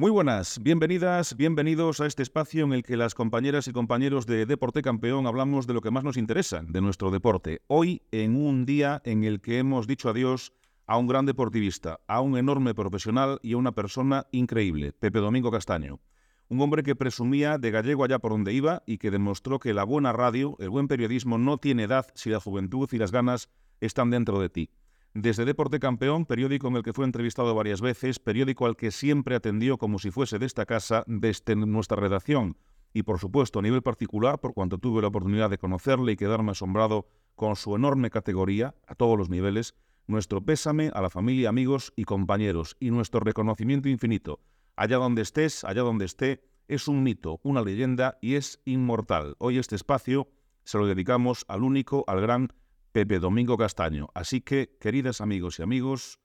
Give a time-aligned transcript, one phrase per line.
[0.00, 4.46] Muy buenas, bienvenidas, bienvenidos a este espacio en el que las compañeras y compañeros de
[4.46, 7.60] Deporte Campeón hablamos de lo que más nos interesa, de nuestro deporte.
[7.66, 10.54] Hoy, en un día en el que hemos dicho adiós
[10.86, 15.50] a un gran deportivista, a un enorme profesional y a una persona increíble, Pepe Domingo
[15.50, 16.00] Castaño.
[16.48, 19.84] Un hombre que presumía de gallego allá por donde iba y que demostró que la
[19.84, 23.50] buena radio, el buen periodismo no tiene edad si la juventud y las ganas
[23.82, 24.70] están dentro de ti.
[25.14, 29.34] Desde Deporte Campeón, periódico en el que fue entrevistado varias veces, periódico al que siempre
[29.34, 32.56] atendió como si fuese de esta casa, desde nuestra redacción,
[32.92, 36.52] y por supuesto a nivel particular, por cuanto tuve la oportunidad de conocerle y quedarme
[36.52, 39.74] asombrado con su enorme categoría, a todos los niveles,
[40.06, 44.38] nuestro pésame a la familia, amigos y compañeros, y nuestro reconocimiento infinito.
[44.76, 49.34] Allá donde estés, allá donde esté, es un mito, una leyenda y es inmortal.
[49.38, 50.28] Hoy este espacio
[50.62, 52.52] se lo dedicamos al único, al gran
[52.92, 54.08] Pepe Domingo Castaño.
[54.14, 56.18] Así que, queridas amigos y amigos,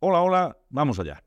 [0.00, 1.22] hola, hola, vamos allá.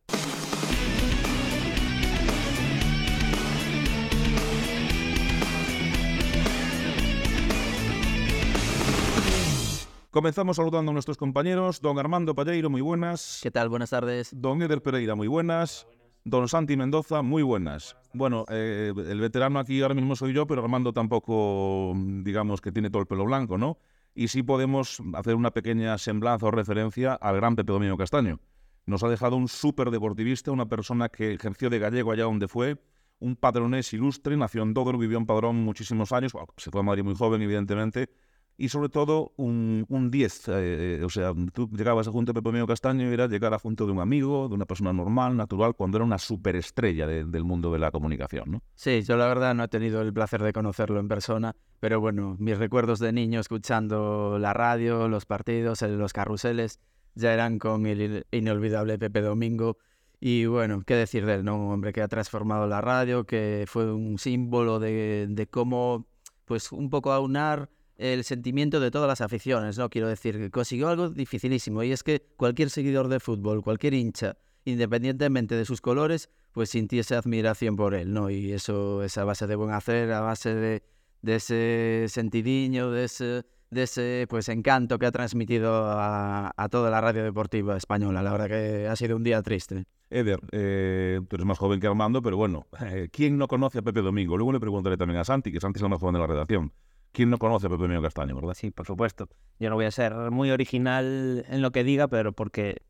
[10.12, 11.82] Comenzamos saludando a nuestros compañeros.
[11.82, 13.42] Don Armando Palleiro, muy buenas.
[13.44, 13.68] ¿Qué tal?
[13.68, 14.30] Buenas tardes.
[14.34, 15.88] Don Eder Pereira, muy buenas.
[16.24, 17.98] Don Santi Mendoza, muy buenas.
[18.14, 21.94] Bueno, eh, el veterano aquí ahora mismo soy yo, pero Armando tampoco,
[22.24, 23.78] digamos que tiene todo el pelo blanco, ¿no?
[24.16, 28.40] Y sí podemos hacer una pequeña semblanza o referencia al gran Pepe Domingo Castaño.
[28.86, 32.82] Nos ha dejado un súper deportivista, una persona que ejerció de gallego allá donde fue,
[33.20, 37.04] un padronés ilustre, nació en Dóvero, vivió en Padrón muchísimos años, se fue a Madrid
[37.04, 38.10] muy joven, evidentemente,
[38.58, 40.44] y sobre todo un 10.
[40.48, 43.60] Eh, o sea, tú llegabas a junto de Pepe Domingo Castaño y era llegar a
[43.60, 47.72] junto de un amigo, de una persona normal, natural, cuando era una superestrella del mundo
[47.72, 48.62] de la comunicación, ¿no?
[48.76, 52.36] Sí, yo la verdad no he tenido el placer de conocerlo en persona, pero bueno,
[52.40, 56.80] mis recuerdos de niño escuchando la radio, los partidos, los carruseles,
[57.16, 59.78] ya eran con el inolvidable Pepe Domingo.
[60.20, 61.58] Y bueno, qué decir de él, ¿no?
[61.58, 66.08] Un hombre que ha transformado la radio, que fue un símbolo de, de cómo,
[66.46, 69.90] pues un poco aunar el sentimiento de todas las aficiones, ¿no?
[69.90, 74.38] Quiero decir, que consiguió algo dificilísimo y es que cualquier seguidor de fútbol, cualquier hincha,
[74.66, 78.30] independientemente de sus colores, pues sintiese admiración por él, ¿no?
[78.30, 80.84] Y eso es a base de buen hacer, a base de,
[81.24, 87.24] ese sentidiño, de ese, de ese pues encanto que ha transmitido a, toda la radio
[87.24, 88.22] deportiva española.
[88.22, 89.86] La verdad que ha sido un día triste.
[90.10, 93.82] Eder, eh, tú eres más joven que Armando, pero bueno, eh, ¿quién no conoce a
[93.82, 94.38] Pepe Domingo?
[94.38, 96.72] Luego le preguntaré también a Santi, que Santi es el más joven de la redacción.
[97.16, 98.56] ¿Quién no conoce a Pepe Domingo Castaño, verdad?
[98.56, 99.30] Sí, por supuesto.
[99.58, 102.82] Yo no voy a ser muy original en lo que diga, pero porque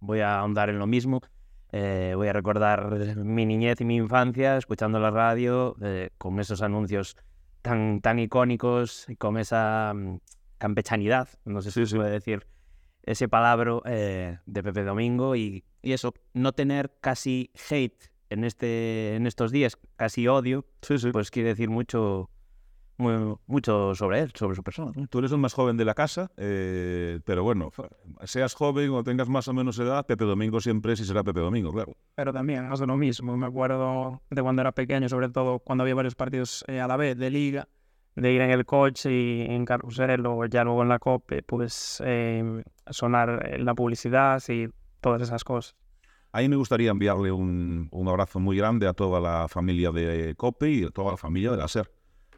[0.00, 1.20] voy a ahondar en lo mismo.
[1.70, 6.62] Eh, voy a recordar mi niñez y mi infancia escuchando la radio eh, con esos
[6.62, 7.16] anuncios
[7.62, 10.18] tan, tan icónicos y con esa mm,
[10.58, 12.48] campechanidad, no sé si se puede decir
[13.04, 19.14] ese palabra eh, de Pepe Domingo y, y, eso, no tener casi hate en, este,
[19.14, 20.66] en estos días, casi odio,
[21.12, 22.30] pues quiere decir mucho
[23.46, 24.92] mucho sobre él, sobre su persona.
[25.08, 27.70] Tú eres el más joven de la casa, eh, pero bueno,
[28.24, 31.40] seas joven o tengas más o menos edad, Pepe Domingo siempre es y será Pepe
[31.40, 31.96] Domingo, claro.
[32.14, 33.36] Pero también de lo mismo.
[33.36, 36.96] Me acuerdo de cuando era pequeño, sobre todo cuando había varios partidos eh, a la
[36.96, 37.68] vez de liga,
[38.14, 42.02] de ir en el coche y en carrusel o ya luego en la COPE, pues
[42.04, 44.68] eh, sonar la publicidad y
[45.00, 45.76] todas esas cosas.
[46.32, 50.34] A mí me gustaría enviarle un, un abrazo muy grande a toda la familia de
[50.36, 51.90] COPE y a toda la familia de la SER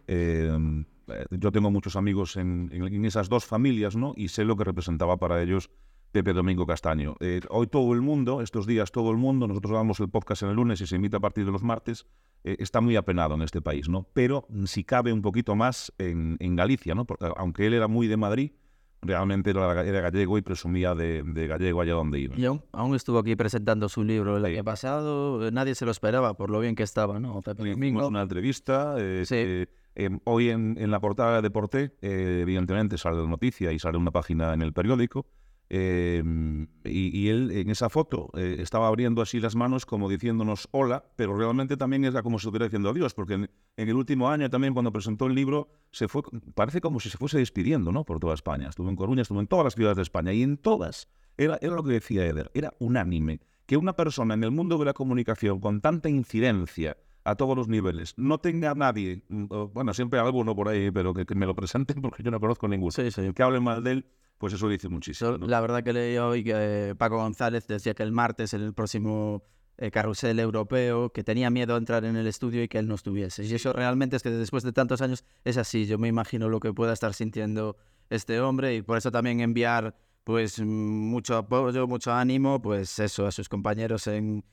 [0.06, 0.84] eh,
[1.30, 4.14] yo tengo muchos amigos en, esas dos familias, ¿no?
[4.16, 5.70] Y sé lo que representaba para ellos
[6.12, 7.16] Pepe Domingo Castaño.
[7.20, 10.50] Eh, hoy todo el mundo, estos días todo el mundo, nosotros damos el podcast en
[10.50, 12.06] el lunes y se emite a partir de los martes,
[12.44, 14.06] eh, está muy apenado en este país, ¿no?
[14.12, 17.06] Pero si cabe un poquito más en, Galicia, ¿no?
[17.06, 18.52] Porque aunque él era muy de Madrid,
[19.00, 22.36] realmente era, gallego y presumía de, gallego allá donde iba.
[22.36, 26.50] Y aún, estuvo aquí presentando su libro el año pasado, nadie se lo esperaba por
[26.50, 27.40] lo bien que estaba, ¿no?
[27.40, 28.06] Pepe Domingo.
[28.06, 28.96] una entrevista.
[29.24, 33.98] sí Em, hoy en, la portada de Deporte, eh, evidentemente, sale la noticia y sale
[33.98, 35.26] una página en el periódico.
[35.74, 41.02] Em, y, él en esa foto eh, estaba abriendo así las manos como diciéndonos hola,
[41.16, 44.74] pero realmente también era como si estuviera diciendo adiós, porque en, el último año también
[44.74, 46.24] cuando presentó el libro se fue,
[46.54, 48.04] parece como si se fuese despidiendo ¿no?
[48.04, 48.68] por toda España.
[48.68, 51.08] Estuvo en Coruña, estuvo en todas las ciudades de España y en todas,
[51.38, 54.84] era, era lo que decía Eder, era unánime, que una persona en el mundo de
[54.84, 58.14] la comunicación con tanta incidencia, a todos los niveles.
[58.16, 62.22] No tenga nadie, mm, bueno, siempre alguno por ahí, pero que, me lo presenten porque
[62.22, 62.90] yo no conozco ninguno.
[62.90, 63.32] Sí, sí.
[63.34, 64.06] Que hable mal de él,
[64.38, 65.38] pues eso dice muchísimo.
[65.38, 68.74] La verdad que leí hoy que eh, Paco González decía que el martes, en el
[68.74, 69.44] próximo
[69.78, 72.94] eh, carrusel europeo, que tenía miedo a entrar en el estudio y que él no
[72.94, 73.44] estuviese.
[73.44, 75.86] Y eso realmente es que después de tantos años es así.
[75.86, 77.76] Yo me imagino lo que pueda estar sintiendo
[78.10, 83.32] este hombre y por eso también enviar pues mucho apoyo, mucho ánimo, pues eso, a
[83.32, 84.44] sus compañeros en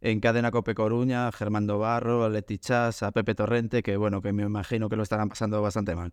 [0.00, 4.22] en Cadena Cope Coruña, a Germán Barro, a Leti Chas, a Pepe Torrente, que bueno,
[4.22, 6.12] que me imagino que lo estarán pasando bastante mal.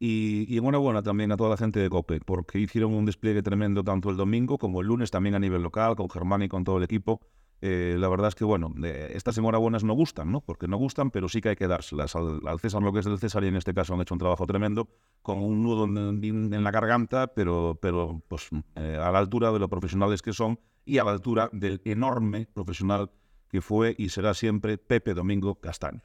[0.00, 3.82] Y, y, enhorabuena también a toda la gente de COPE, porque hicieron un despliegue tremendo
[3.82, 6.78] tanto el domingo como el lunes, también a nivel local, con Germán y con todo
[6.78, 7.20] el equipo.
[7.60, 10.40] Eh, la verdad es que, bueno, eh, estas enhorabuenas no gustan, ¿no?
[10.40, 13.18] Porque no gustan, pero sí que hay que dárselas al, César lo que es del
[13.18, 14.88] César y en este caso han hecho un trabajo tremendo
[15.22, 19.58] con un nudo en, en la garganta, pero, pero pues eh, a la altura de
[19.58, 23.10] los profesionales que son y a la altura del enorme profesional
[23.48, 26.02] que fue y será siempre Pepe Domingo Castaño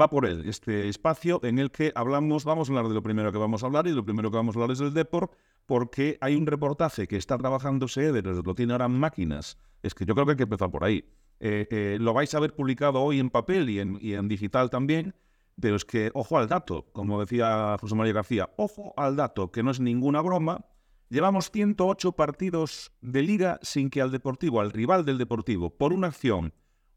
[0.00, 3.32] va por él, este espacio en el que hablamos, vamos a hablar de lo primero
[3.32, 5.32] que vamos a hablar y lo primero que vamos a hablar es del Deport,
[5.64, 10.14] porque hay un reportaje que está trabajándose, de lo tiene ahora máquinas, es que yo
[10.14, 11.04] creo que hay que empezar por ahí.
[11.40, 14.70] Eh, eh, lo vais a ver publicado hoy en papel y en, y en digital
[14.70, 15.14] también,
[15.60, 19.62] pero es que ojo al dato, como decía José María García, ojo al dato, que
[19.62, 20.66] no es ninguna broma,
[21.08, 26.08] Llevamos 108 partidos de liga sin que al Deportivo, al rival del Deportivo, por una
[26.08, 26.52] acción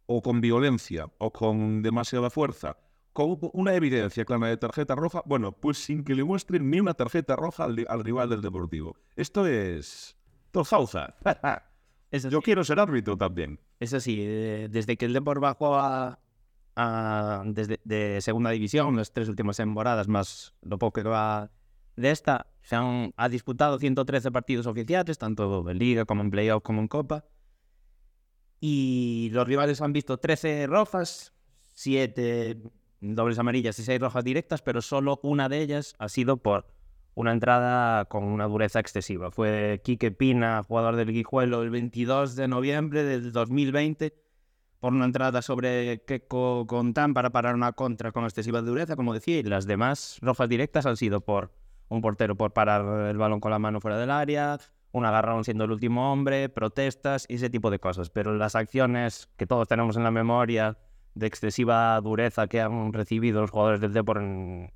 [0.07, 2.77] o con violencia o con demasiada fuerza
[3.13, 6.93] con una evidencia clara de tarjeta roja, bueno, pues sin que le muestren ni una
[6.93, 8.95] tarjeta roja al, al rival del Deportivo.
[9.15, 10.15] Esto es
[10.51, 11.15] Tolhausa.
[12.11, 13.59] Yo quiero ser árbitro también.
[13.79, 16.19] Eso sí, desde que el Deportivo bajó a,
[16.75, 21.51] a desde de segunda división, las tres últimas temporadas, más lo poco que va
[21.95, 26.61] de esta, se han ha disputado 113 partidos oficiales, tanto en Liga como en Playoff
[26.61, 27.25] como en Copa.
[28.59, 31.33] Y los rivales han visto 13 rojas,
[31.73, 32.61] 7
[33.01, 36.67] dobles amarillas y seis rojas directas, pero solo una de ellas ha sido por
[37.15, 39.31] una entrada con una dureza excesiva.
[39.31, 44.13] Fue Quique Pina, jugador del Guijuelo, el 22 de noviembre del 2020,
[44.79, 49.39] por una entrada sobre Keco Contán para parar una contra con excesiva dureza, como decía,
[49.39, 51.51] y las demás rojas directas han sido por
[51.89, 54.59] un portero por parar el balón con la mano fuera del área,
[54.91, 58.09] un agarrón siendo el último hombre, protestas y ese tipo de cosas.
[58.09, 60.77] Pero las acciones que todos tenemos en la memoria
[61.15, 64.71] de excesiva dureza que han recibido los jugadores del Depor en,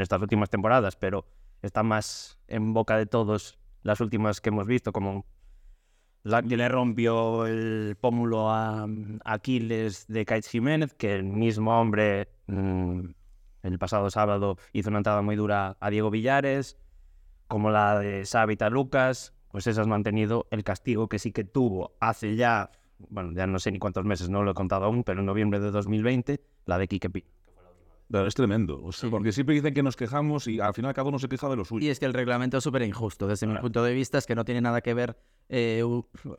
[0.00, 1.26] estas últimas temporadas, pero
[1.62, 5.24] está más en boca de todos las últimas que hemos visto, como
[6.24, 8.88] que le rompió el pómulo a,
[9.24, 13.10] Aquiles de Kait Jiménez, que el mismo hombre mmm,
[13.72, 16.76] el pasado sábado hizo una entrada muy dura a Diego Villares,
[17.48, 21.96] como la de Sábita Lucas, pues esas han mantenido el castigo que sí que tuvo
[22.00, 25.20] hace ya bueno, ya no sé ni cuántos meses, no lo he contado aún, pero
[25.20, 27.24] en noviembre de 2020, la de Quique Pi.
[28.10, 31.18] es tremendo, o sea, porque siempre dicen que nos quejamos y al final cada uno
[31.18, 31.86] se queja de lo suyo.
[31.86, 34.34] Y es que el reglamento es súper injusto, desde mi punto de vista, es que
[34.34, 35.82] no tiene nada que ver, eh,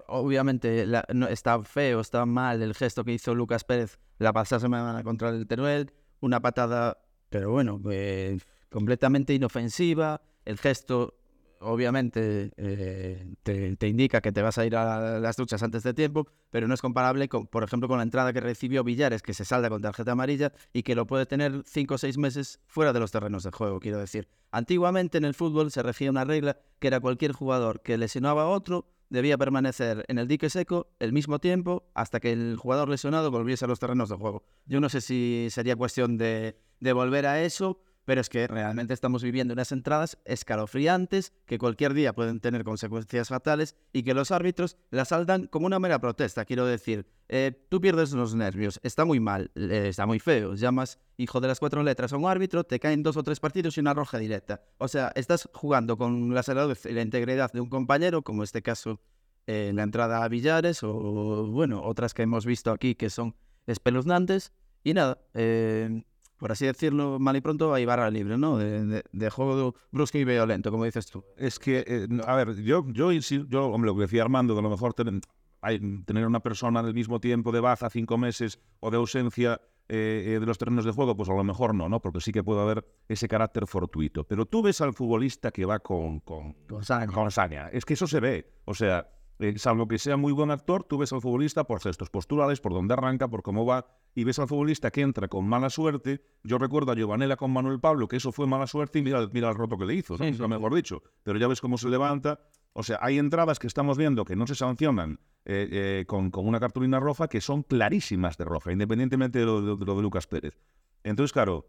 [0.08, 4.60] obviamente la, no, está feo, está mal el gesto que hizo Lucas Pérez la pasada
[4.60, 6.98] semana contra el Teruel, una patada,
[7.30, 8.38] pero bueno, eh,
[8.70, 11.16] completamente inofensiva, el gesto
[11.60, 15.94] obviamente eh, te, te, indica que te vas a ir a las duchas antes de
[15.94, 19.34] tiempo, pero no es comparable, con, por ejemplo, con la entrada que recibió Villares, que
[19.34, 22.94] se salda con tarjeta amarilla y que lo puede tener cinco o seis meses fuera
[22.94, 24.28] de los terrenos de juego, quiero decir.
[24.52, 28.48] Antiguamente en el fútbol se regía una regla que era cualquier jugador que lesionaba a
[28.48, 33.32] otro debía permanecer en el dique seco el mismo tiempo hasta que el jugador lesionado
[33.32, 34.44] volviese a los terrenos de juego.
[34.66, 38.94] Yo no sé si sería cuestión de, de volver a eso pero es que realmente
[38.94, 44.32] estamos viviendo unas entradas escalofriantes que cualquier día pueden tener consecuencias fatales y que los
[44.32, 46.46] árbitros las saldan como una mera protesta.
[46.46, 51.00] Quiero decir, eh, tú pierdes los nervios, está muy mal, eh, está muy feo, llamas
[51.18, 53.82] hijo de las cuatro letras a un árbitro, te caen dos o tres partidos y
[53.82, 54.62] una roja directa.
[54.78, 58.62] O sea, estás jugando con la salud y la integridad de un compañero, como este
[58.62, 59.02] caso
[59.48, 63.36] en la entrada a Villares o, bueno, otras que hemos visto aquí que son
[63.66, 64.54] espeluznantes.
[64.86, 66.06] Y nada, eh,
[66.38, 68.58] por así decirlo, mal y pronto, hay barra libre, ¿no?
[68.58, 71.24] De, de, de juego brusco y violento, como dices tú.
[71.36, 74.70] Es que, eh, a ver, yo, yo, yo, hombre, lo que decía Armando, de lo
[74.70, 75.22] mejor ten,
[75.62, 80.36] hay, tener una persona al mismo tiempo de baja, cinco meses, o de ausencia eh,
[80.36, 82.02] eh, de los terrenos de juego, pues a lo mejor no, ¿no?
[82.02, 84.26] Porque sí que puede haber ese carácter fortuito.
[84.26, 87.08] Pero tú ves al futbolista que va con, con, con, saña.
[87.08, 87.70] con saña.
[87.70, 88.54] Es que eso se ve.
[88.66, 89.08] O sea,
[89.40, 92.74] eh, salvo que sea muy buen actor, tú ves al futbolista por gestos posturales, por
[92.74, 96.22] dónde arranca, por cómo va, y ves al futbolista que entra con mala suerte.
[96.44, 99.50] Yo recuerdo a Giovanella con Manuel Pablo, que eso fue mala suerte, y mira, mira
[99.50, 100.26] el roto que le hizo, ¿no?
[100.26, 101.04] sí, sí, mejor dicho.
[101.24, 102.40] Pero ya ves cómo se levanta.
[102.74, 106.48] O sea, hay entradas que estamos viendo que no se sancionan eh, eh, con, con,
[106.48, 110.02] una cartulina roja que son clarísimas de roja, independientemente de lo de, de lo de
[110.02, 110.60] Lucas Pérez.
[111.04, 111.68] Entonces, claro,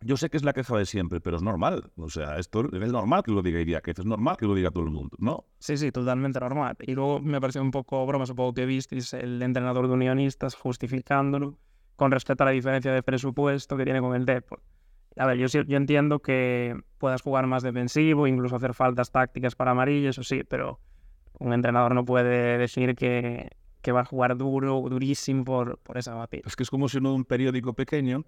[0.00, 1.90] yo sé que es la queja de siempre, pero es normal.
[1.96, 4.70] O sea, esto es normal que lo diga Iria, que es normal que lo diga
[4.70, 5.44] todo el mundo, ¿no?
[5.58, 6.76] Sí, sí, totalmente normal.
[6.80, 11.58] Y luego me pareció un poco broma, supongo que visteis el entrenador de Unionistas justificándolo
[11.96, 14.62] con respecto a la diferencia de presupuesto que tiene con el Depor.
[15.16, 19.70] A ver, yo, yo entiendo que puedas jugar más defensivo, incluso hacer faltas tácticas para
[19.70, 20.78] amarillo, eso sí, pero
[21.38, 23.50] un entrenador no puede decir que,
[23.80, 26.42] que va a jugar duro, durísimo por, por esa papel.
[26.44, 28.26] Es que es como si en un periódico pequeño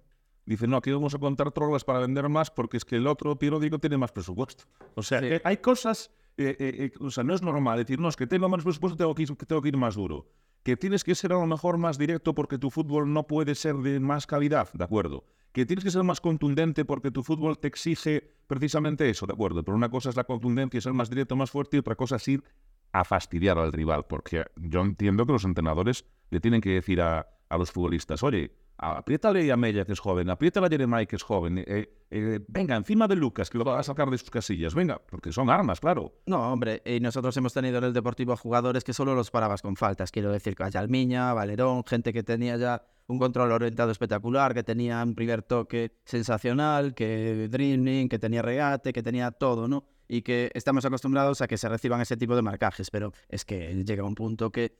[0.53, 3.37] dice, no, aquí vamos a contar trolas para vender más porque es que el otro
[3.37, 4.65] periódico tiene más presupuesto.
[4.95, 5.25] O sea, Sí.
[5.27, 8.49] eh, hay cosas, eh, eh, o sea, no es normal decir, no, es que tengo
[8.49, 10.27] más presupuesto, tengo que, ir, tengo que ir más duro.
[10.63, 13.75] Que tienes que ser a lo mejor más directo porque tu fútbol no puede ser
[13.77, 15.23] de más calidad, ¿de acuerdo?
[15.53, 19.63] Que tienes que ser más contundente porque tu fútbol te exige precisamente eso, ¿de acuerdo?
[19.63, 22.27] Pero una cosa es la contundencia, ser más directo, más fuerte, y otra cosa es
[22.27, 22.43] ir
[22.91, 27.27] a fastidiar al rival, porque yo entiendo que los entrenadores le tienen que decir a,
[27.47, 31.23] a los futbolistas, oye, apriétale a Mella, que es joven, apriétale a Jeremiah, que es
[31.23, 34.73] joven, eh, eh, venga, encima de Lucas, que lo va a sacar de sus casillas,
[34.73, 36.13] venga, porque son armas, claro.
[36.25, 39.75] No, hombre, y nosotros hemos tenido en el Deportivo jugadores que solo los parabas con
[39.75, 40.11] faltas.
[40.11, 45.15] Quiero decir, Calmiña, Valerón, gente que tenía ya un control orientado espectacular, que tenía un
[45.15, 49.85] primer toque sensacional, que dribbling, que tenía regate, que tenía todo, ¿no?
[50.07, 53.83] Y que estamos acostumbrados a que se reciban ese tipo de marcajes, pero es que
[53.83, 54.77] llega un punto que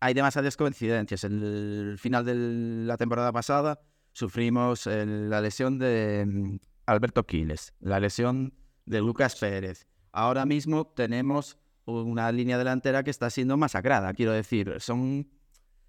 [0.00, 1.24] hay demasiadas coincidencias.
[1.24, 2.34] En el final de
[2.86, 3.80] la temporada pasada
[4.12, 8.54] sufrimos el- la lesión de mm, Alberto Quiles, la lesión
[8.86, 9.86] de Lucas Pérez.
[10.12, 14.12] Ahora mismo tenemos una línea delantera que está siendo masacrada.
[14.14, 15.28] Quiero decir, son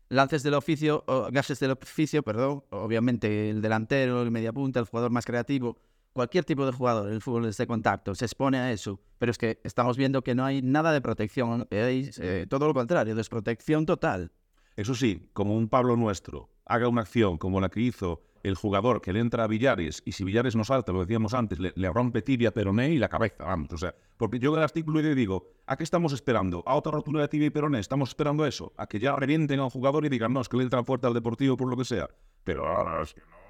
[0.09, 2.63] lances del oficio, o gajes del oficio, perdón.
[2.69, 5.77] Obviamente el delantero, el mediapunta, el jugador más creativo,
[6.15, 9.01] cualquier tipo de jugador, el fútbol de contacto, se expone a eso.
[9.19, 12.73] Pero es que estamos viendo que no hay nada de protección, hay, eh, todo lo
[12.73, 14.31] contrario, desprotección total.
[14.77, 19.01] Eso sí, como un Pablo nuestro haga una acción como la que hizo el jugador
[19.01, 21.91] que le entra a Villares, y si Villares no salta, lo decíamos antes, le, le
[21.91, 25.51] rompe tibia, peroné y la cabeza, vamos, o sea, porque yo el artículo y digo,
[25.65, 26.63] ¿a qué estamos esperando?
[26.65, 27.79] ¿A otra rotura de tibia y peroné?
[27.79, 28.71] ¿Estamos esperando eso?
[28.77, 31.07] ¿A que ya revienten a un jugador y digan, no, es que le entra fuerte
[31.07, 32.07] al deportivo por lo que sea?
[32.43, 33.44] Pero ahora es que no.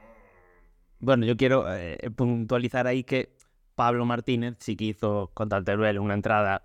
[1.00, 3.36] Bueno, yo quiero eh, puntualizar ahí que
[3.76, 6.64] Pablo Martínez sí que hizo contra el Teruel una entrada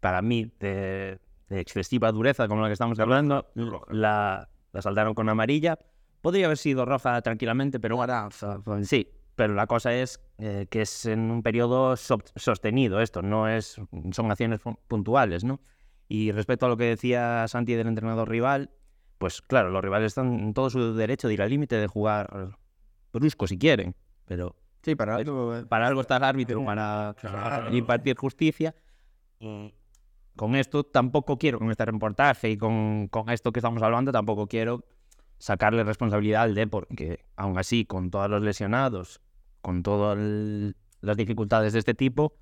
[0.00, 1.18] para mí de,
[1.48, 3.46] de excesiva dureza, como la que estamos hablando.
[3.90, 5.78] La, la saltaron con amarilla.
[6.20, 7.98] Podría haber sido roja tranquilamente, pero
[8.64, 9.08] pues, sí.
[9.34, 13.78] Pero la cosa es eh, que es en un periodo so- sostenido esto, no es
[14.12, 15.60] son acciones pu- puntuales, ¿no?
[16.08, 18.70] Y respecto a lo que decía Santi del entrenador rival,
[19.18, 22.56] pues claro, los rivales están en todo su derecho de ir al límite de jugar
[23.16, 23.94] brusco si quieren,
[24.24, 25.56] pero Sí, para algo.
[25.56, 27.14] eh, para algo está el árbitro, para
[27.72, 28.74] impartir justicia.
[29.40, 29.74] Y
[30.36, 34.46] con esto tampoco quiero, con este reportaje y con, con esto que estamos hablando, tampoco
[34.46, 34.84] quiero
[35.38, 39.20] sacarle responsabilidad al Depor, que aún así, con todos los lesionados,
[39.60, 40.16] con todas
[41.00, 42.34] las dificultades de este tipo,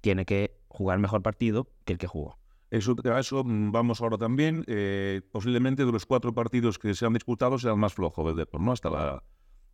[0.00, 2.38] tiene que jugar mejor partido que el que jugó.
[2.70, 4.64] Eso, a eso vamos ahora también.
[4.68, 8.36] eh, posiblemente de los cuatro partidos que se han disputado sea el más flojo del
[8.36, 8.72] Depor, ¿no?
[8.72, 9.22] Hasta la,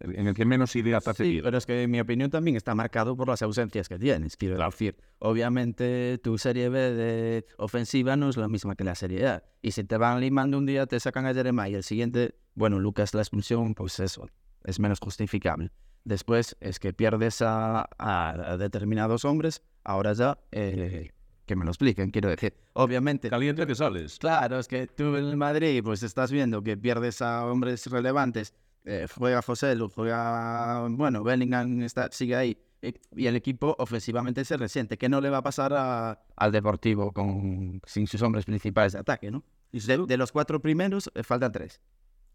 [0.00, 2.74] en el que menos ideas ha Sí, pero es que en mi opinión también está
[2.74, 4.36] marcado por las ausencias que tienes.
[4.36, 9.26] Quiero decir, obviamente tu serie B de ofensiva no es la misma que la serie
[9.26, 9.42] A.
[9.62, 12.78] Y si te van limando un día, te sacan a Jeremiah y el siguiente, bueno,
[12.78, 14.28] Lucas la expulsión, pues eso,
[14.64, 15.70] es menos justificable.
[16.04, 21.10] Después es que pierdes a, a determinados hombres, ahora ya, eh,
[21.46, 22.54] que me lo expliquen, quiero decir.
[22.74, 24.18] Obviamente, Caliente que sales.
[24.18, 28.52] Claro, es que tú en el Madrid pues estás viendo que pierdes a hombres relevantes.
[28.86, 32.56] Eh, juega José Lu, juega, bueno, Bellingham está, sigue ahí.
[32.82, 34.96] eh, Y el equipo ofensivamente se resiente.
[34.98, 39.00] ¿Qué no le va a pasar a- al Deportivo con, sin sus hombres principales de
[39.00, 39.44] ataque, no?
[39.72, 41.80] De, de los cuatro primeros, eh, faltan tres.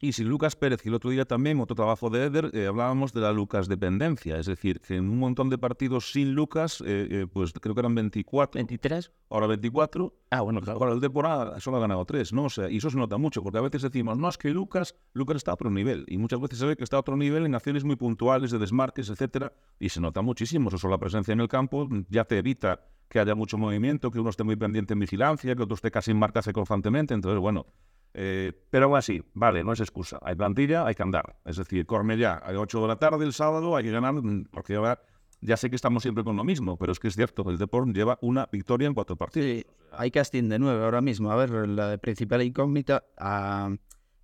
[0.03, 3.13] Y si Lucas Pérez, que el otro día también, otro trabajo de Eder, eh, hablábamos
[3.13, 7.07] de la Lucas dependencia, es decir, que en un montón de partidos sin Lucas, eh,
[7.11, 9.11] eh, pues creo que eran 24, ¿23?
[9.29, 10.79] ahora 24, Ah, bueno, claro.
[10.79, 12.45] ahora el Depor ha- solo ha ganado 3, ¿no?
[12.45, 14.95] O sea, y eso se nota mucho, porque a veces decimos, no, es que Lucas,
[15.13, 17.45] Lucas está a otro nivel, y muchas veces se ve que está a otro nivel
[17.45, 21.41] en acciones muy puntuales de desmarques, etcétera, y se nota muchísimo, eso la presencia en
[21.41, 24.99] el campo ya te evita que haya mucho movimiento, que uno esté muy pendiente en
[24.99, 27.67] vigilancia, que otro esté casi en marcarse constantemente, entonces, bueno,
[28.13, 30.19] eh, pero aún así, vale, no es excusa.
[30.21, 31.37] Hay plantilla, hay que andar.
[31.45, 34.75] Es decir, Cornellá, a 8 de la tarde el sábado hay que ganar, mm, porque
[34.75, 35.01] ahora
[35.41, 37.89] ya sé que estamos siempre con lo mismo, pero es que es cierto, el Deport
[37.89, 39.47] lleva una victoria en cuatro partidos.
[39.47, 41.31] Sí, hay casting de nueve ahora mismo.
[41.31, 43.71] A ver, la principal incógnita, a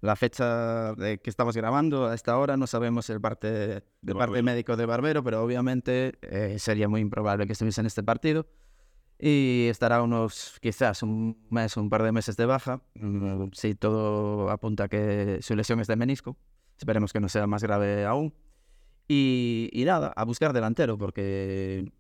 [0.02, 4.14] la fecha de que estamos grabando, a esta hora no sabemos el parte, el parte
[4.14, 4.44] Barbero.
[4.44, 8.46] médico de Barbero, pero obviamente eh, sería muy improbable que estuviese en este partido.
[9.20, 14.50] Y estará unos, quizás un mes, un par de meses de baja, mm, si todo
[14.52, 16.38] apunta a que su lesión es de menisco.
[16.78, 18.34] Esperemos que no sea más grave aún.
[19.08, 21.92] Y, y nada, a buscar delantero, porque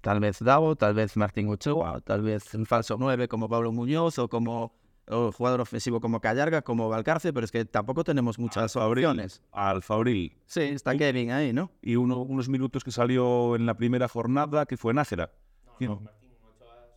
[0.00, 4.18] tal vez Davo, tal vez Martín Ochoa, tal vez un falso 9 como Pablo Muñoz
[4.18, 4.72] o como
[5.08, 9.40] o jugador ofensivo como Callarga, como Valcarce, pero es que tampoco tenemos muchas opciones.
[9.52, 10.36] Al Fabril.
[10.46, 11.70] Sí, está Kevin ahí, ¿no?
[11.80, 15.30] Y uno- unos minutos que salió en la primera jornada, que fue Nájera.
[15.78, 15.92] ¿Quién?
[15.92, 16.02] No,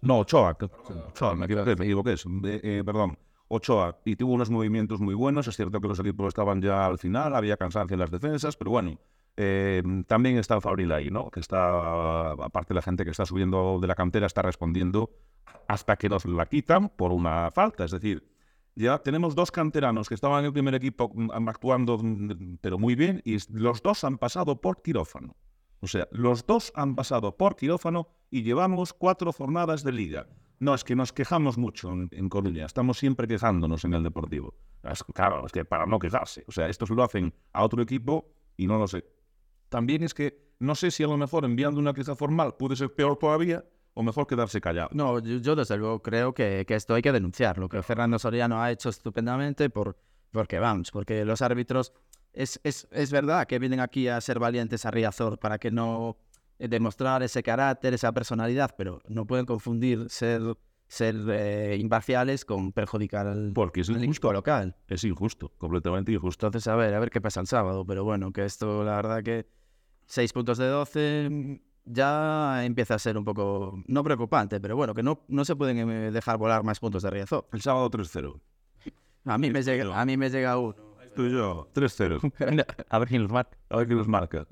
[0.07, 0.57] Ochoa.
[0.57, 0.65] que-
[1.09, 2.15] Ochoa, me equivoqué, me equivoqué.
[2.45, 3.17] Eh, perdón.
[3.51, 5.47] Ochoa y tuvo unos movimientos muy buenos.
[5.47, 8.69] Es cierto que los equipos estaban ya al final, había cansancio en las defensas, pero
[8.71, 8.99] bueno,
[9.37, 11.31] eh, también está Fabril ahí, ¿no?
[11.31, 15.09] Que está, aparte la gente que está subiendo de la cantera, está respondiendo
[15.67, 17.85] hasta que nos la quitan por una falta.
[17.85, 18.23] Es decir,
[18.75, 22.93] ya tenemos dos canteranos que estaban en el primer equipo mm, actuando, mm, pero muy
[22.95, 25.35] bien, y los dos han pasado por quirófano.
[25.81, 30.27] O sea, los dos han pasado por quirófano y llevamos cuatro jornadas de liga.
[30.59, 34.55] No, es que nos quejamos mucho en, en Coruña, estamos siempre quejándonos en el Deportivo.
[34.83, 36.43] Es, claro, es que para no quejarse.
[36.47, 39.05] O sea, estos lo hacen a otro equipo y no lo sé.
[39.69, 42.93] También es que no sé si a lo mejor enviando una queja formal puede ser
[42.93, 44.89] peor todavía o mejor quedarse callado.
[44.91, 48.61] No, yo, yo desde luego creo que, que esto hay que denunciarlo, que Fernando Soriano
[48.61, 49.97] ha hecho estupendamente por,
[50.31, 51.93] porque vamos, porque los árbitros
[52.33, 56.17] es, es, es verdad que vienen aquí a ser valientes a Riazor para que no
[56.59, 60.41] eh, demostrar ese carácter, esa personalidad, pero no pueden confundir ser,
[60.87, 64.33] ser eh, imparciales con perjudicar al, Porque es injusto.
[64.33, 64.75] local.
[64.87, 66.47] Es injusto, completamente injusto.
[66.47, 69.23] Entonces, a ver, a ver qué pasa el sábado, pero bueno, que esto, la verdad
[69.23, 69.47] que
[70.05, 71.55] 6 puntos de 12 mm,
[71.85, 75.89] ya empieza a ser un poco, no preocupante, pero bueno, que no, no se pueden
[75.89, 77.47] eh, dejar volar más puntos de Riazor.
[77.53, 78.39] El sábado 3-0.
[79.25, 80.88] A mí me llega, a mí me llega uno.
[81.19, 82.65] Tú y yo, 3-0.
[82.89, 83.57] A ver quién los marca.
[83.69, 84.47] A ver quién los marca.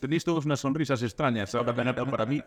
[0.00, 1.52] Tenéis todos unas sonrisas extrañas.
[1.52, 2.40] Ahora para mí,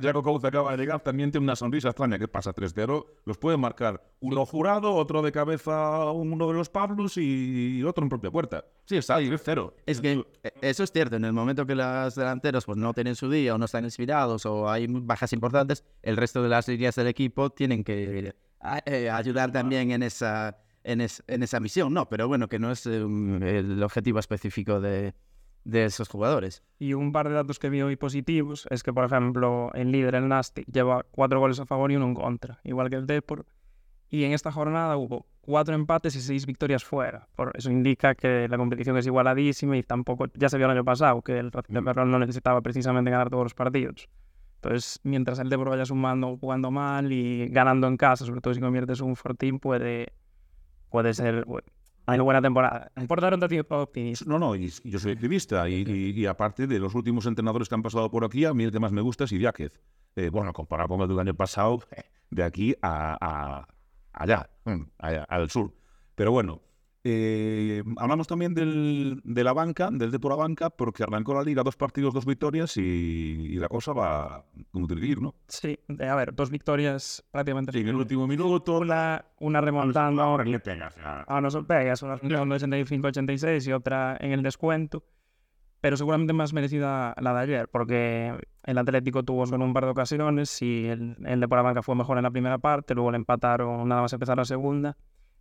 [0.00, 2.18] Jaco Couce acaba de llegar, también tiene una sonrisa extraña.
[2.18, 2.54] ¿Qué pasa?
[2.54, 3.04] 3-0.
[3.26, 8.08] Los puede marcar uno jurado, otro de cabeza, uno de los Pablos y otro en
[8.08, 8.64] propia puerta.
[8.86, 9.74] Sí, está ahí, 3-0.
[9.84, 13.14] Es que eh, eso es cierto, en el momento que los delanteros pues, no tienen
[13.14, 16.94] su día o no están inspirados o hay bajas importantes, el resto de las líneas
[16.94, 18.32] del equipo tienen que
[18.86, 22.08] eh, ayudar también en esa, en, es- en esa misión, ¿no?
[22.08, 25.14] Pero bueno, que no es un- el objetivo específico de,
[25.64, 26.62] de esos jugadores.
[26.78, 30.14] Y un par de datos que vi hoy positivos es que, por ejemplo, el líder,
[30.14, 33.46] el Nastic, lleva cuatro goles a favor y uno en contra, igual que el Depor.
[34.10, 37.28] Y en esta jornada hubo cuatro empates y seis victorias fuera.
[37.36, 40.84] Por eso indica que la competición es igualadísima y tampoco, ya se vio el año
[40.84, 44.08] pasado, que el Racing de Ferrol no necesitaba precisamente ganar todos los partidos.
[44.56, 48.60] Entonces, mientras el Depor vaya sumando, jugando mal y ganando en casa, sobre todo si
[48.60, 50.14] conviertes un fortín, puede,
[50.90, 51.46] puede ser
[52.06, 52.90] una buena temporada.
[53.06, 54.24] Por dar un dato optimista.
[54.26, 58.10] No, no, y, yo soy activista y, aparte de los últimos entrenadores que han pasado
[58.10, 59.72] por aquí, a mí el que más me gusta es Idiáquez.
[60.16, 61.80] Eh, bueno, comparado con el del año pasado,
[62.30, 63.68] de aquí a, a-
[64.12, 65.72] allá, mm, allá, al sur.
[66.14, 66.62] Pero bueno,
[67.10, 71.42] eh, hablamos también del, de la banca, del de por la banca, porque arrancó la
[71.42, 75.34] liga dos partidos, dos victorias y, y la cosa va como tiene que ir, ¿no?
[75.48, 77.72] Sí, a ver, dos victorias prácticamente.
[77.72, 80.94] Sí, en el último minuto, Una, una remontando ahora le pegas.
[80.96, 81.22] ya.
[81.22, 85.04] a unos Vegas, una de 85-86 y otra en el descuento.
[85.80, 89.90] Pero seguramente más merecida la de ayer, porque el Atlético tuvo solo un par de
[89.90, 93.12] ocasiones y el, el de por la banca fue mejor en la primera parte, luego
[93.12, 94.96] le empataron nada más empezar la segunda.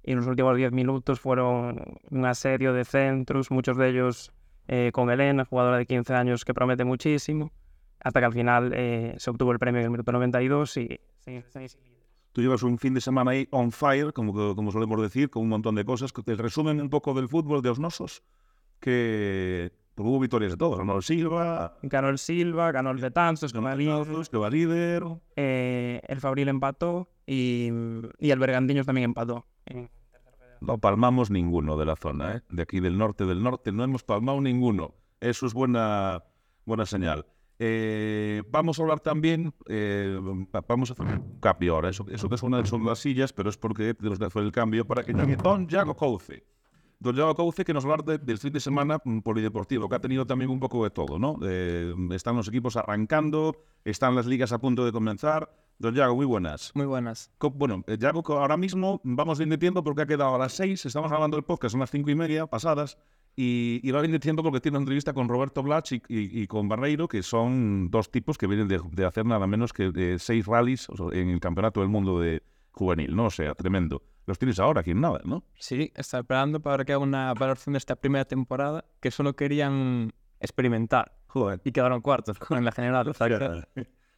[0.08, 4.32] Y los últimos 10 minutos fueron un asedio de centros, muchos de ellos
[4.70, 7.52] eh, con Elena, jugadora de 15 años que promete muchísimo,
[8.00, 11.41] hasta que al final eh, se obtuvo el premio en el minuto 92 y se,
[11.41, 11.78] se,
[12.32, 15.50] Tú llevas un fin de semana ahí on fire, como, como solemos decir, con un
[15.50, 16.13] montón de cosas.
[16.13, 18.24] Te resumen un poco del fútbol de Osnosos,
[18.80, 20.78] que hubo victorias de todos.
[20.78, 25.04] Ronald Silva, ganó el Silva, ganó el Betanzos, ganó el Izos, que va líder.
[25.36, 27.72] eh, el Fabril empató y,
[28.20, 29.46] y el Bergantiños también empató.
[30.62, 32.41] No palmamos ninguno de la zona, ¿eh?
[32.49, 34.95] de aquí del norte del norte, no hemos palmado ninguno.
[35.19, 36.23] Eso es buena,
[36.65, 37.25] buena señal.
[37.60, 40.19] Eh, vamos a hablar también, eh,
[40.53, 41.89] va- vamos a hacer un cambio ahora.
[41.89, 44.86] Eso, eso que suena son las sillas, pero es porque tenemos que hacer el cambio
[44.86, 45.13] para que
[45.67, 46.43] Yago Couce.
[47.00, 49.88] Don Yago Couce que nos va a hablar de- del fin de semana mm, polideportivo,
[49.88, 51.38] que ha tenido también un poco de todo, ¿no?
[51.44, 53.56] Eh, están los equipos arrancando,
[53.86, 55.50] están las ligas a punto de comenzar.
[55.80, 56.72] Don Yago, muy buenas.
[56.74, 57.30] Muy buenas.
[57.38, 60.40] Co- Bueno, eh, ya co- ahora mismo vamos bien de tiempo porque ha quedado a
[60.40, 62.98] las seis, estamos grabando el podcast, son las cinco y media pasadas,
[63.36, 66.42] y, y va bien de tiempo porque tiene una entrevista con Roberto Blach y, y-
[66.42, 69.92] y con Barreiro, que son dos tipos que vienen de, de hacer nada menos que
[69.92, 73.26] de seis rallies en el Campeonato del Mundo de juvenil, ¿no?
[73.26, 74.02] O sea, tremendo.
[74.28, 75.44] Los tienes ahora aquí en nada, ¿no?
[75.58, 80.13] Sí, está esperando para que haga una valoración de esta primera temporada que solo querían
[80.40, 81.62] experimentar Joder.
[81.63, 83.13] y quedaron cuartos con la general.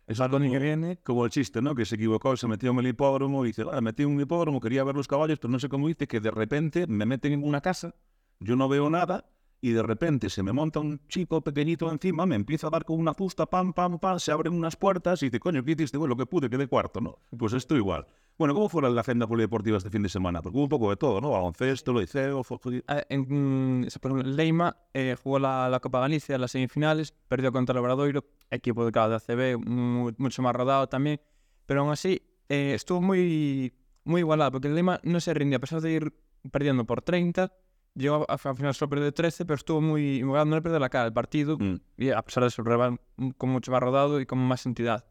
[0.08, 0.98] Es algo que viene.
[1.04, 1.76] como el chiste, ¿no?
[1.76, 4.19] Que se equivocó, se metió en el hipódromo y dice, "Ah, me metí en un
[4.19, 7.34] hipódromo, quería ver los caballos, pero no sé cómo dice, que de repente me meten
[7.34, 7.93] en una casa,
[8.39, 9.30] yo no veo nada,
[9.62, 13.00] y de repente se me monta un chico pequeñito encima, me empieza a dar con
[13.00, 15.98] una fusta, pam, pam, pam, se abren unas puertas y dice, coño, ¿qué hiciste?
[15.98, 17.17] Bueno, lo que pude, quedé cuarto, ¿no?
[17.38, 18.06] Pues esto igual.
[18.38, 20.41] Bueno, ¿cómo fue la agenda polideportiva este fin de semana?
[20.41, 21.32] Porque hubo un poco de todo, ¿no?
[21.32, 26.00] Baloncesto, lo liceo, fue- Eh, En, mm, por ejemplo, Leima eh, jugó la, la Copa
[26.00, 30.88] Galicia, las semifinales, perdió contra el Obradoiro, equipo de cada ACB, mu- mucho más rodado
[30.88, 31.19] también,
[31.65, 33.74] pero aún así eh, estuvo muy
[34.06, 36.13] muy igualado, porque el Lima no se rindió, a pesar de ir
[36.50, 37.52] perdiendo por 30,
[37.95, 40.89] llegó a, al final solo perdió 13, pero estuvo muy igualado, no le perdió la
[40.89, 41.75] cara el partido, Mm.
[41.97, 45.06] y a pesar de su rival mm, con mucho más rodado y con más entidad.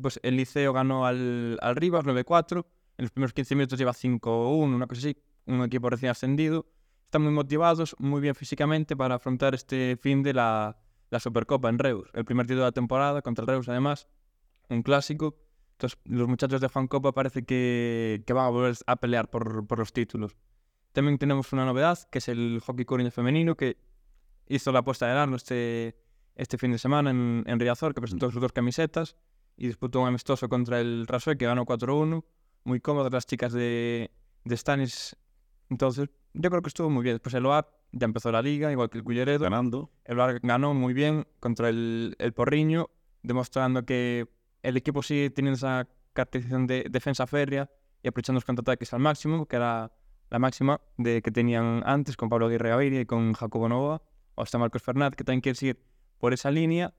[0.00, 2.64] Pues el Liceo ganó al, al Rivas 9-4,
[2.98, 5.16] en los primeros 15 minutos lleva 5-1, una cosa así,
[5.46, 6.66] un equipo recién ascendido.
[7.04, 10.76] Están muy motivados, muy bien físicamente para afrontar este fin de la,
[11.10, 12.08] la Supercopa en Reus.
[12.14, 14.06] El primer título de la temporada contra el Reus, además,
[14.68, 15.34] un clásico.
[15.72, 19.66] Entonces, los muchachos de Juan Copa parece que, que van a volver a pelear por,
[19.66, 20.36] por los títulos.
[20.92, 23.76] También tenemos una novedad, que es el hockey coruña femenino, que
[24.48, 25.96] hizo la apuesta de largo este,
[26.34, 29.16] este fin de semana en, en Riazor, que presentó sus dos camisetas
[29.56, 32.24] y disputó un amistoso contra el Rasue, que ganó 4-1.
[32.64, 34.10] Muy cómodas las chicas de,
[34.44, 35.16] de Stanis.
[35.68, 37.16] Entonces, yo creo que estuvo muy bien.
[37.16, 39.44] Después el OAR ya empezó la liga, igual que el Culleredo.
[39.44, 39.90] Ganando.
[40.04, 42.90] El OAR ganó muy bien contra el, el Porriño,
[43.22, 44.28] demostrando que
[44.62, 47.70] el equipo sigue teniendo esa caracterización de defensa férrea
[48.02, 49.92] y aprovechando los contraataques al máximo, que era
[50.30, 54.02] la máxima de que tenían antes con Pablo Aguirre Gaviria y con Jacobo Nova,
[54.34, 55.82] o hasta Marcos Fernández, que también quiere seguir
[56.18, 56.94] por esa línea.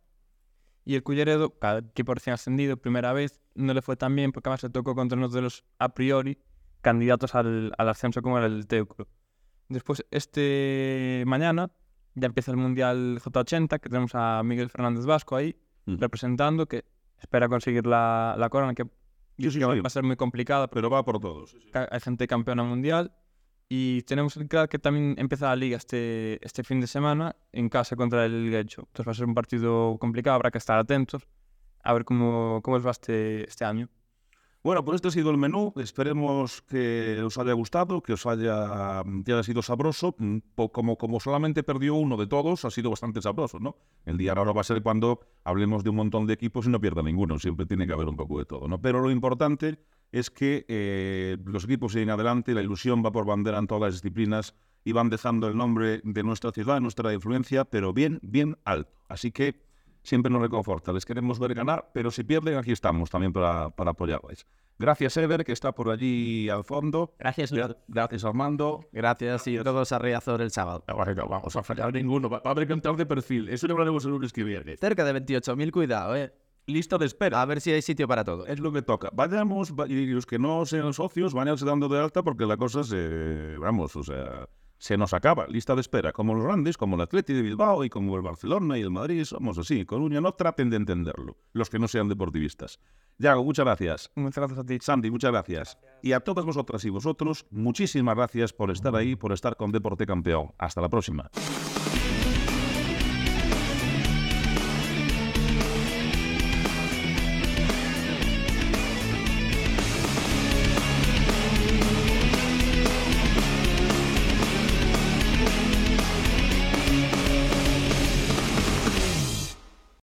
[0.84, 4.50] Y el Culleredo, cada equipo recién ascendido, primera vez, no le fue tan bien porque
[4.50, 6.38] además se tocó contra uno de los a priori
[6.82, 9.08] candidatos al, al ascenso como era el Teucro.
[9.70, 11.72] Después, este mañana,
[12.16, 15.98] ya empieza el Mundial J80, que tenemos a Miguel Fernández Vasco ahí, Mm.
[15.98, 16.86] representando, que
[17.20, 18.86] espera conseguir la, la corona, que
[19.38, 21.56] Yo sí va a ser muy complicada, pero va por todos.
[21.74, 23.12] hay gente campeona mundial.
[23.74, 27.96] Y tenemos el que también empieza la liga este, este fin de semana en casa
[27.96, 28.82] contra el Guecho.
[28.82, 31.26] Entonces va a ser un partido complicado, habrá que estar atentos
[31.84, 33.90] a ver cómo, cómo os va este, este año.
[34.64, 35.74] Bueno, pues este ha sido el menú.
[35.78, 40.16] Esperemos que os haya gustado, que os haya, que haya sido sabroso.
[40.20, 40.38] Mm,
[40.72, 43.76] Como, como solamente perdió uno de todos, ha sido bastante sabroso, ¿no?
[44.06, 46.80] El día ahora va a ser cuando hablemos de un montón de equipos y no
[46.80, 47.40] pierda ninguno.
[47.40, 48.80] Siempre tiene que haber un poco de todo, ¿no?
[48.80, 49.80] Pero lo importante
[50.12, 53.94] es que eh, los equipos siguen adelante, la ilusión va por bandera en todas las
[53.96, 58.92] disciplinas y van dejando el nombre de nuestra ciudad, nuestra influencia, pero bien, bien alto.
[59.08, 59.71] Así que
[60.04, 60.92] siempre nos reconforta.
[60.94, 64.46] Les queremos ver ganar, pero si pierden, aquí estamos también para, para apoyarles.
[64.80, 67.14] Gracias, Ever, que está por allí al fondo.
[67.20, 67.54] Gracias.
[67.54, 68.80] Gra- Gracias, Armando.
[68.92, 70.84] Gracias y todos a Riazor el sábado.
[70.96, 72.30] Bueno, vamos a fallar ninguno.
[72.30, 73.50] Va a haber que entrar de perfil.
[73.50, 74.76] Eso lo hablaremos el lunes que viene.
[74.78, 76.34] Cerca de 28.000, cuidado, eh.
[76.68, 77.42] Lista de espera.
[77.42, 78.46] A ver si hay sitio para todo.
[78.48, 79.10] Es lo que toca.
[79.14, 82.84] Vayamos, va- y los que no sean socios, váyanse dando de alta porque la cosa
[82.84, 84.48] se, vamos, o sea,
[84.82, 85.46] se nos acaba.
[85.48, 88.80] Lista de espera, como los grandes, como el Atleti de Bilbao y como el Barcelona
[88.80, 89.86] y el Madrid, somos así.
[89.86, 92.80] Coruña, no traten de entenderlo, los que no sean deportivistas.
[93.20, 94.12] Yago, muchas gracias.
[94.16, 94.80] Muchas gracias a ti.
[94.82, 95.78] Sandy, muchas gracias.
[96.02, 100.08] Y a todas vosotras y vosotros, muchísimas gracias por estar ahí, por estar con Deporte
[100.08, 100.52] Campeón.
[100.58, 101.30] Hasta la próxima.